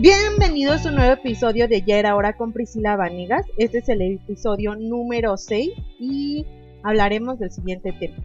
[0.00, 3.44] Bienvenidos a un nuevo episodio de Ya era hora con Priscila Vanegas.
[3.58, 6.46] Este es el episodio número 6 y
[6.82, 8.16] hablaremos del siguiente tema.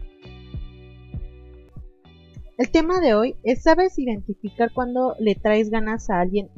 [2.56, 6.48] El tema de hoy es ¿sabes identificar cuando le traes ganas a alguien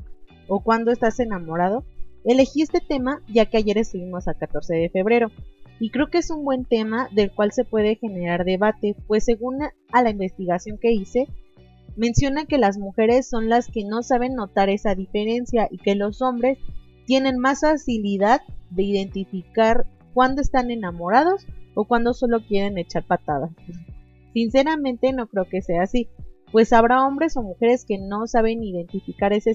[0.46, 1.84] o cuando estás enamorado?
[2.24, 5.32] Elegí este tema ya que ayer estuvimos a 14 de febrero
[5.80, 9.58] y creo que es un buen tema del cual se puede generar debate, pues según
[9.90, 11.26] a la investigación que hice,
[11.98, 16.22] menciona que las mujeres son las que no saben notar esa diferencia y que los
[16.22, 16.56] hombres
[17.06, 18.40] tienen más facilidad
[18.70, 23.50] de identificar cuando están enamorados o cuando solo quieren echar patadas.
[24.32, 26.08] Sinceramente no creo que sea así,
[26.52, 29.50] pues habrá hombres o mujeres que no saben identificar ese,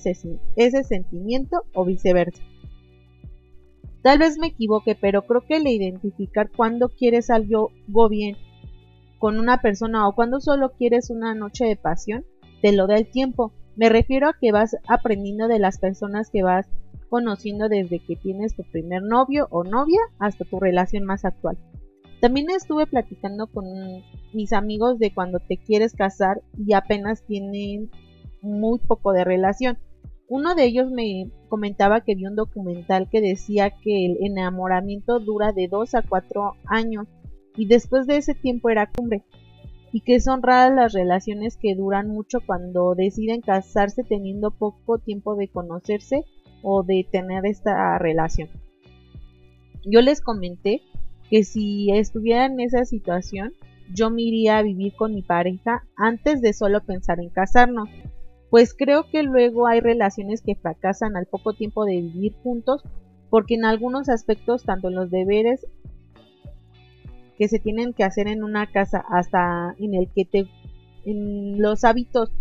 [0.55, 2.43] ese sentimiento o viceversa.
[4.01, 7.71] Tal vez me equivoque, pero creo que el identificar cuando quieres algo
[8.09, 8.35] bien
[9.17, 12.25] con una persona o cuando solo quieres una noche de pasión,
[12.63, 13.51] te lo da el tiempo.
[13.75, 16.65] Me refiero a que vas aprendiendo de las personas que vas
[17.09, 21.57] conociendo desde que tienes tu primer novio o novia hasta tu relación más actual.
[22.21, 23.65] También estuve platicando con
[24.31, 27.91] mis amigos de cuando te quieres casar y apenas tienen
[28.41, 29.77] muy poco de relación.
[30.29, 35.51] Uno de ellos me comentaba que vio un documental que decía que el enamoramiento dura
[35.51, 37.07] de 2 a 4 años
[37.57, 39.21] y después de ese tiempo era cumbre
[39.93, 45.35] y que son raras las relaciones que duran mucho cuando deciden casarse teniendo poco tiempo
[45.35, 46.25] de conocerse
[46.63, 48.49] o de tener esta relación.
[49.85, 50.81] Yo les comenté
[51.29, 53.53] que si estuviera en esa situación,
[53.93, 57.87] yo me iría a vivir con mi pareja antes de solo pensar en casarnos,
[58.49, 62.83] pues creo que luego hay relaciones que fracasan al poco tiempo de vivir juntos,
[63.29, 65.67] porque en algunos aspectos, tanto en los deberes
[67.43, 70.47] que se tienen que hacer en una casa, hasta en el que te,
[71.03, 72.31] en los hábitos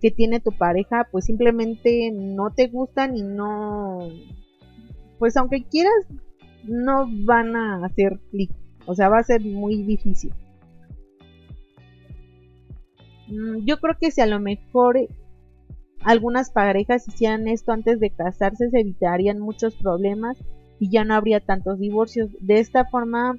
[0.00, 4.00] que tiene tu pareja, pues simplemente no te gustan y no,
[5.20, 6.08] pues aunque quieras
[6.64, 8.50] no van a hacer clic.
[8.84, 10.32] O sea, va a ser muy difícil.
[13.28, 14.98] Mm, yo creo que si a lo mejor
[16.00, 20.36] algunas parejas hicieran esto antes de casarse, se evitarían muchos problemas
[20.80, 22.30] y ya no habría tantos divorcios.
[22.40, 23.36] De esta forma,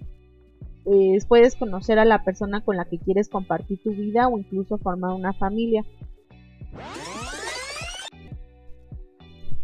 [0.84, 4.78] pues, puedes conocer a la persona con la que quieres compartir tu vida o incluso
[4.78, 5.84] formar una familia.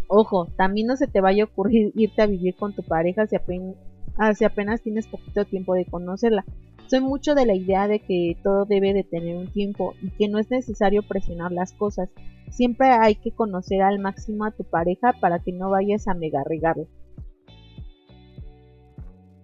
[0.08, 3.36] Ojo, también no se te vaya a ocurrir irte a vivir con tu pareja si
[3.36, 3.76] apenas,
[4.18, 6.46] ah, apenas tienes poquito tiempo de conocerla.
[6.88, 10.28] Soy mucho de la idea de que todo debe de tener un tiempo y que
[10.28, 12.10] no es necesario presionar las cosas.
[12.52, 16.44] Siempre hay que conocer al máximo a tu pareja para que no vayas a mega
[16.44, 16.88] regarlo.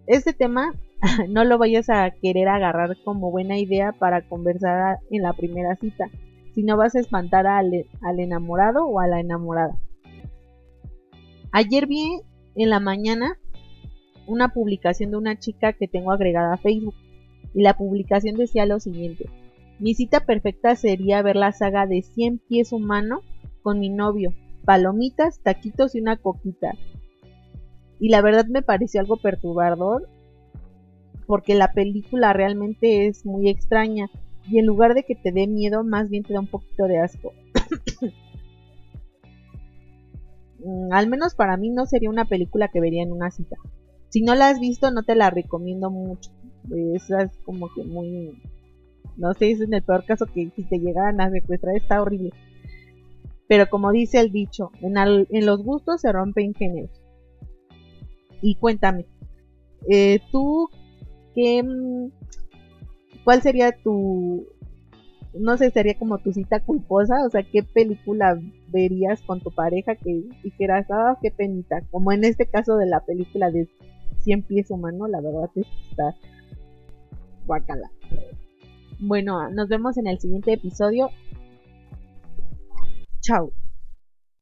[0.08, 0.74] Este tema
[1.30, 6.10] no lo vayas a querer agarrar como buena idea para conversar en la primera cita,
[6.54, 9.78] si no vas a espantar al, al enamorado o a la enamorada.
[11.52, 12.22] Ayer vi
[12.56, 13.38] en la mañana
[14.28, 16.96] una publicación de una chica que tengo agregada a Facebook
[17.54, 19.30] y la publicación decía lo siguiente.
[19.80, 23.22] Mi cita perfecta sería ver la saga de 100 pies humano
[23.64, 26.76] con mi novio, palomitas, taquitos y una coquita.
[28.02, 30.10] Y la verdad me pareció algo perturbador
[31.28, 34.10] porque la película realmente es muy extraña
[34.50, 37.00] y en lugar de que te dé miedo, más bien te da un poquito de
[37.00, 37.32] asco.
[40.64, 43.56] Mm, al menos para mí no sería una película que vería en una cita.
[44.10, 46.30] Si no la has visto, no te la recomiendo mucho.
[46.94, 48.40] Esa es como que muy...
[49.18, 52.30] No sé, es en el peor caso que si te llegaran a secuestrar está horrible.
[53.48, 57.01] Pero como dice el dicho, en, los gustos se rompen géneros.
[58.42, 59.06] Y cuéntame,
[59.90, 60.70] eh, ¿tú
[61.36, 61.64] qué...
[63.24, 64.48] ¿Cuál sería tu
[65.34, 69.96] no sé, sería como tu cita culposa, o sea, ¿qué película verías con tu pareja
[69.96, 71.82] que dijeras, ah, qué penita?
[71.92, 73.68] Como en este caso de la película de
[74.20, 76.16] 100 pies humano, la verdad está
[77.46, 77.90] guacala.
[79.00, 81.10] Bueno, nos vemos en el siguiente episodio.
[83.22, 83.52] Chao.